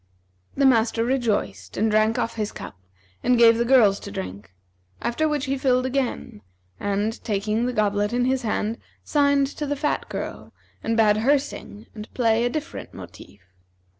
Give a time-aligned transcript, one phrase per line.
[0.55, 2.75] The master rejoiced and drank off his cup
[3.21, 4.51] and gave the girls to drink;
[4.99, 6.41] after which he filled again;
[6.79, 10.53] and, taking the goblet in his hand, signed to the fat girl
[10.83, 13.41] and bade her sing and play a different motive.